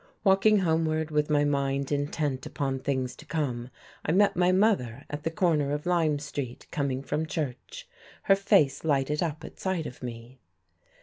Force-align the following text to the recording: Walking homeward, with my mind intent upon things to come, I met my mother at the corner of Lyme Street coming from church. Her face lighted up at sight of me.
Walking 0.23 0.57
homeward, 0.57 1.11
with 1.11 1.29
my 1.29 1.43
mind 1.45 1.91
intent 1.91 2.47
upon 2.47 2.79
things 2.79 3.15
to 3.17 3.23
come, 3.27 3.69
I 4.03 4.11
met 4.11 4.35
my 4.35 4.51
mother 4.51 5.05
at 5.11 5.21
the 5.21 5.29
corner 5.29 5.71
of 5.73 5.85
Lyme 5.85 6.17
Street 6.17 6.65
coming 6.71 7.03
from 7.03 7.27
church. 7.27 7.87
Her 8.23 8.35
face 8.35 8.83
lighted 8.83 9.21
up 9.21 9.43
at 9.45 9.59
sight 9.59 9.85
of 9.85 10.01
me. 10.01 10.39